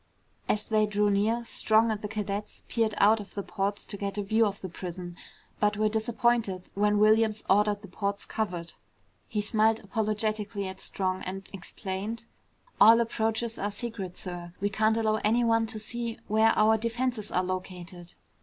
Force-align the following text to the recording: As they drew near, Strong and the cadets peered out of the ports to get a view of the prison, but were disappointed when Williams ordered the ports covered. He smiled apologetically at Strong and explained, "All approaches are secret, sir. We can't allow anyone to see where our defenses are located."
As 0.49 0.65
they 0.65 0.87
drew 0.87 1.09
near, 1.09 1.45
Strong 1.45 1.91
and 1.91 2.01
the 2.01 2.07
cadets 2.07 2.63
peered 2.67 2.95
out 2.97 3.19
of 3.19 3.35
the 3.35 3.43
ports 3.43 3.85
to 3.85 3.97
get 3.97 4.17
a 4.17 4.23
view 4.23 4.47
of 4.47 4.59
the 4.61 4.67
prison, 4.67 5.15
but 5.59 5.77
were 5.77 5.89
disappointed 5.89 6.71
when 6.73 6.97
Williams 6.97 7.43
ordered 7.47 7.83
the 7.83 7.87
ports 7.87 8.25
covered. 8.25 8.73
He 9.27 9.41
smiled 9.41 9.79
apologetically 9.83 10.67
at 10.67 10.81
Strong 10.81 11.21
and 11.21 11.47
explained, 11.53 12.25
"All 12.79 12.99
approaches 12.99 13.59
are 13.59 13.69
secret, 13.69 14.17
sir. 14.17 14.53
We 14.59 14.69
can't 14.71 14.97
allow 14.97 15.17
anyone 15.23 15.67
to 15.67 15.77
see 15.77 16.17
where 16.27 16.51
our 16.57 16.79
defenses 16.79 17.31
are 17.31 17.43
located." 17.43 18.15